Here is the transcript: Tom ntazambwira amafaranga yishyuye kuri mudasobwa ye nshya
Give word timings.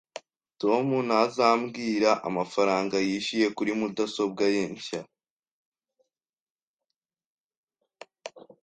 Tom 0.61 0.85
ntazambwira 1.07 2.11
amafaranga 2.27 2.95
yishyuye 3.07 3.47
kuri 3.57 3.71
mudasobwa 3.79 4.43
ye 4.55 4.63
nshya 4.73 5.01